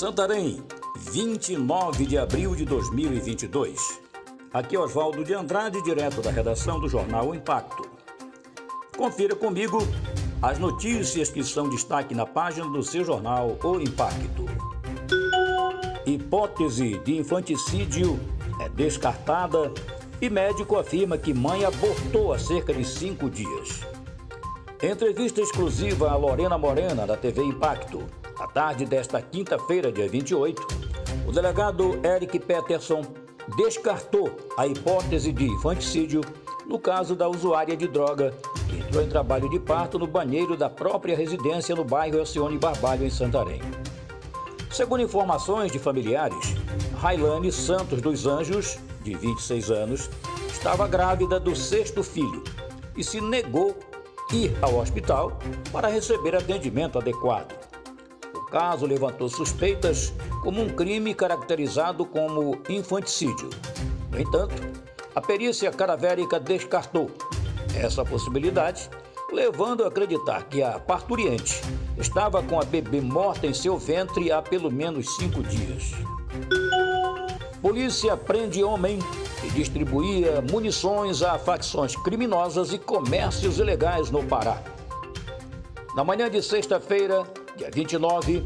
Santarém, 0.00 0.62
29 0.96 2.06
de 2.06 2.16
abril 2.16 2.54
de 2.54 2.64
2022. 2.64 4.00
Aqui 4.50 4.74
é 4.74 4.78
Oswaldo 4.78 5.22
de 5.22 5.34
Andrade, 5.34 5.82
direto 5.82 6.22
da 6.22 6.30
redação 6.30 6.80
do 6.80 6.88
jornal 6.88 7.28
o 7.28 7.34
Impacto. 7.34 7.86
Confira 8.96 9.36
comigo 9.36 9.76
as 10.40 10.58
notícias 10.58 11.28
que 11.28 11.44
são 11.44 11.68
destaque 11.68 12.14
na 12.14 12.24
página 12.24 12.66
do 12.70 12.82
seu 12.82 13.04
jornal 13.04 13.58
O 13.62 13.78
Impacto. 13.78 14.46
Hipótese 16.06 16.98
de 17.00 17.18
infanticídio 17.18 18.18
é 18.58 18.70
descartada 18.70 19.70
e 20.18 20.30
médico 20.30 20.78
afirma 20.78 21.18
que 21.18 21.34
mãe 21.34 21.66
abortou 21.66 22.32
há 22.32 22.38
cerca 22.38 22.72
de 22.72 22.86
cinco 22.86 23.28
dias. 23.28 23.82
Entrevista 24.82 25.42
exclusiva 25.42 26.08
a 26.08 26.16
Lorena 26.16 26.56
Morena, 26.56 27.06
da 27.06 27.18
TV 27.18 27.42
Impacto. 27.42 28.02
À 28.40 28.46
tarde 28.46 28.86
desta 28.86 29.20
quinta-feira, 29.20 29.92
dia 29.92 30.08
28, 30.08 30.66
o 31.28 31.30
delegado 31.30 32.00
Eric 32.02 32.38
Peterson 32.38 33.02
descartou 33.54 34.34
a 34.56 34.66
hipótese 34.66 35.30
de 35.30 35.44
infanticídio 35.44 36.22
no 36.66 36.78
caso 36.78 37.14
da 37.14 37.28
usuária 37.28 37.76
de 37.76 37.86
droga 37.86 38.32
que 38.66 38.78
entrou 38.78 39.04
em 39.04 39.08
trabalho 39.10 39.46
de 39.50 39.60
parto 39.60 39.98
no 39.98 40.06
banheiro 40.06 40.56
da 40.56 40.70
própria 40.70 41.14
residência 41.14 41.76
no 41.76 41.84
bairro 41.84 42.16
Elcione 42.16 42.56
Barbalho, 42.56 43.04
em 43.04 43.10
Santarém. 43.10 43.60
Segundo 44.70 45.02
informações 45.02 45.70
de 45.70 45.78
familiares, 45.78 46.54
Railane 46.96 47.52
Santos 47.52 48.00
dos 48.00 48.26
Anjos, 48.26 48.78
de 49.02 49.14
26 49.16 49.70
anos, 49.70 50.08
estava 50.50 50.88
grávida 50.88 51.38
do 51.38 51.54
sexto 51.54 52.02
filho 52.02 52.42
e 52.96 53.04
se 53.04 53.20
negou 53.20 53.76
ir 54.32 54.56
ao 54.62 54.78
hospital 54.78 55.38
para 55.70 55.88
receber 55.88 56.34
atendimento 56.34 56.98
adequado. 56.98 57.59
Caso 58.50 58.84
levantou 58.84 59.28
suspeitas 59.28 60.12
como 60.42 60.60
um 60.60 60.68
crime 60.68 61.14
caracterizado 61.14 62.04
como 62.04 62.60
infanticídio. 62.68 63.48
No 64.10 64.20
entanto, 64.20 64.54
a 65.14 65.20
perícia 65.20 65.70
cadavérica 65.70 66.40
descartou 66.40 67.10
essa 67.76 68.04
possibilidade, 68.04 68.90
levando 69.32 69.84
a 69.84 69.88
acreditar 69.88 70.44
que 70.44 70.62
a 70.62 70.80
parturiente 70.80 71.60
estava 71.96 72.42
com 72.42 72.60
a 72.60 72.64
bebê 72.64 73.00
morta 73.00 73.46
em 73.46 73.54
seu 73.54 73.78
ventre 73.78 74.32
há 74.32 74.42
pelo 74.42 74.70
menos 74.70 75.14
cinco 75.16 75.42
dias. 75.42 75.92
Polícia 77.62 78.16
prende 78.16 78.64
homem 78.64 78.98
que 79.40 79.50
distribuía 79.50 80.42
munições 80.50 81.22
a 81.22 81.38
facções 81.38 81.94
criminosas 81.94 82.72
e 82.72 82.78
comércios 82.78 83.58
ilegais 83.58 84.10
no 84.10 84.24
Pará. 84.24 84.62
Na 85.94 86.02
manhã 86.02 86.30
de 86.30 86.42
sexta-feira, 86.42 87.24
dia 87.56 87.70
29, 87.72 88.44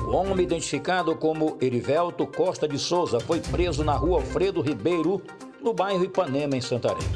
o 0.00 0.10
homem 0.10 0.44
identificado 0.44 1.14
como 1.16 1.56
Erivelto 1.60 2.26
Costa 2.26 2.66
de 2.66 2.78
Souza 2.78 3.20
foi 3.20 3.40
preso 3.40 3.84
na 3.84 3.94
rua 3.94 4.16
Alfredo 4.16 4.60
Ribeiro, 4.60 5.22
no 5.60 5.72
bairro 5.72 6.04
Ipanema, 6.04 6.56
em 6.56 6.60
Santarém. 6.60 7.06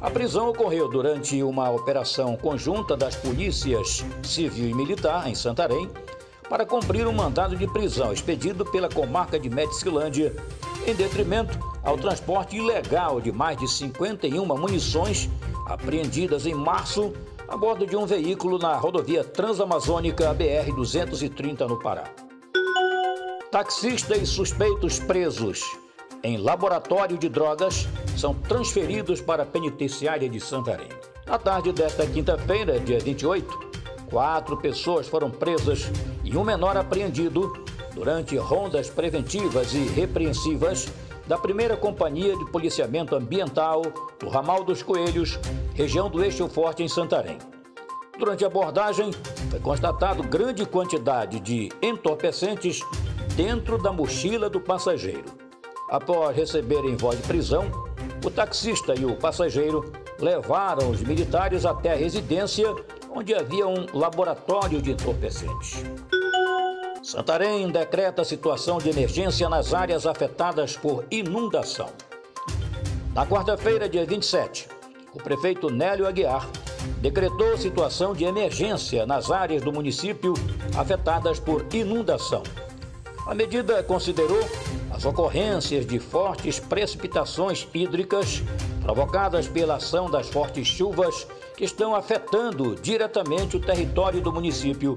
A 0.00 0.10
prisão 0.10 0.50
ocorreu 0.50 0.88
durante 0.90 1.42
uma 1.42 1.70
operação 1.70 2.36
conjunta 2.36 2.96
das 2.96 3.16
polícias 3.16 4.04
civil 4.22 4.68
e 4.68 4.74
militar 4.74 5.26
em 5.26 5.34
Santarém 5.34 5.90
para 6.48 6.66
cumprir 6.66 7.06
um 7.06 7.12
mandado 7.12 7.56
de 7.56 7.66
prisão 7.66 8.12
expedido 8.12 8.64
pela 8.64 8.88
comarca 8.88 9.38
de 9.38 9.48
Medicilândia, 9.48 10.36
em 10.86 10.94
detrimento 10.94 11.58
ao 11.82 11.96
transporte 11.96 12.56
ilegal 12.56 13.20
de 13.20 13.32
mais 13.32 13.58
de 13.58 13.68
51 13.68 14.44
munições 14.44 15.28
apreendidas 15.66 16.46
em 16.46 16.54
março 16.54 17.12
a 17.46 17.56
bordo 17.56 17.86
de 17.86 17.96
um 17.96 18.06
veículo 18.06 18.58
na 18.58 18.76
rodovia 18.76 19.22
Transamazônica 19.22 20.34
BR-230 20.34 21.68
no 21.68 21.78
Pará. 21.78 22.04
Taxista 23.50 24.16
e 24.16 24.24
suspeitos 24.24 24.98
presos 24.98 25.60
em 26.22 26.38
laboratório 26.38 27.18
de 27.18 27.28
drogas 27.28 27.86
são 28.16 28.34
transferidos 28.34 29.20
para 29.20 29.42
a 29.42 29.46
penitenciária 29.46 30.28
de 30.28 30.40
Santarém. 30.40 30.88
Na 31.26 31.38
tarde 31.38 31.72
desta 31.72 32.06
quinta-feira, 32.06 32.80
dia 32.80 32.98
28, 32.98 33.66
Quatro 34.10 34.56
pessoas 34.56 35.08
foram 35.08 35.30
presas 35.30 35.90
e 36.22 36.36
um 36.36 36.44
menor 36.44 36.76
apreendido 36.76 37.52
durante 37.92 38.36
rondas 38.36 38.88
preventivas 38.88 39.74
e 39.74 39.78
repreensivas 39.78 40.88
da 41.26 41.36
primeira 41.36 41.76
Companhia 41.76 42.36
de 42.36 42.44
Policiamento 42.50 43.14
Ambiental 43.14 43.82
do 44.18 44.28
Ramal 44.28 44.62
dos 44.62 44.82
Coelhos, 44.82 45.38
região 45.74 46.08
do 46.08 46.22
Eixo 46.22 46.48
Forte, 46.48 46.82
em 46.82 46.88
Santarém. 46.88 47.38
Durante 48.18 48.44
a 48.44 48.46
abordagem, 48.46 49.10
foi 49.50 49.60
constatado 49.60 50.22
grande 50.22 50.64
quantidade 50.64 51.38
de 51.40 51.68
entorpecentes 51.82 52.80
dentro 53.34 53.76
da 53.76 53.92
mochila 53.92 54.48
do 54.48 54.60
passageiro. 54.60 55.24
Após 55.90 56.34
receberem 56.34 56.96
voz 56.96 57.18
de 57.18 57.26
prisão, 57.26 57.70
o 58.24 58.30
taxista 58.30 58.94
e 58.98 59.04
o 59.04 59.16
passageiro 59.16 59.92
levaram 60.18 60.90
os 60.90 61.02
militares 61.02 61.66
até 61.66 61.92
a 61.92 61.96
residência 61.96 62.74
onde 63.10 63.34
havia 63.34 63.66
um 63.66 63.86
laboratório 63.92 64.80
de 64.80 64.92
entorpecentes. 64.92 65.84
Santarém 67.06 67.70
decreta 67.70 68.24
situação 68.24 68.78
de 68.78 68.90
emergência 68.90 69.48
nas 69.48 69.72
áreas 69.72 70.08
afetadas 70.08 70.76
por 70.76 71.04
inundação. 71.08 71.88
Na 73.14 73.24
quarta-feira, 73.24 73.88
dia 73.88 74.04
27, 74.04 74.66
o 75.14 75.22
prefeito 75.22 75.70
Nélio 75.70 76.04
Aguiar 76.04 76.50
decretou 77.00 77.56
situação 77.56 78.12
de 78.12 78.24
emergência 78.24 79.06
nas 79.06 79.30
áreas 79.30 79.62
do 79.62 79.72
município 79.72 80.34
afetadas 80.76 81.38
por 81.38 81.64
inundação. 81.72 82.42
A 83.24 83.36
medida 83.36 83.84
considerou 83.84 84.44
as 84.90 85.04
ocorrências 85.04 85.86
de 85.86 86.00
fortes 86.00 86.58
precipitações 86.58 87.68
hídricas 87.72 88.42
provocadas 88.82 89.46
pela 89.46 89.76
ação 89.76 90.10
das 90.10 90.28
fortes 90.28 90.66
chuvas 90.66 91.24
que 91.56 91.62
estão 91.62 91.94
afetando 91.94 92.74
diretamente 92.74 93.56
o 93.56 93.60
território 93.60 94.20
do 94.20 94.32
município, 94.32 94.96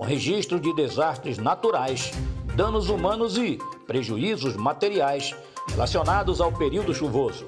com 0.00 0.06
registro 0.06 0.58
de 0.58 0.72
desastres 0.72 1.36
naturais, 1.36 2.10
danos 2.56 2.88
humanos 2.88 3.36
e 3.36 3.58
prejuízos 3.86 4.56
materiais 4.56 5.36
relacionados 5.68 6.40
ao 6.40 6.50
período 6.50 6.94
chuvoso. 6.94 7.46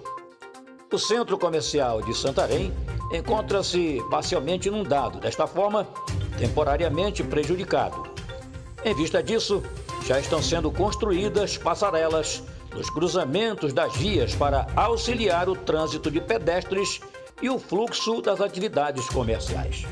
O 0.92 0.98
centro 0.98 1.38
comercial 1.38 2.02
de 2.02 2.14
Santarém 2.14 2.70
encontra-se 3.10 3.98
parcialmente 4.10 4.68
inundado, 4.68 5.18
desta 5.18 5.46
forma, 5.46 5.88
temporariamente 6.38 7.24
prejudicado. 7.24 8.02
Em 8.84 8.94
vista 8.94 9.22
disso, 9.22 9.62
já 10.06 10.20
estão 10.20 10.42
sendo 10.42 10.70
construídas 10.70 11.56
passarelas 11.56 12.42
nos 12.74 12.90
cruzamentos 12.90 13.72
das 13.72 13.96
vias 13.96 14.34
para 14.34 14.66
auxiliar 14.76 15.48
o 15.48 15.56
trânsito 15.56 16.10
de 16.10 16.20
pedestres 16.20 17.00
e 17.40 17.48
o 17.48 17.58
fluxo 17.58 18.20
das 18.20 18.42
atividades 18.42 19.08
comerciais. 19.08 19.86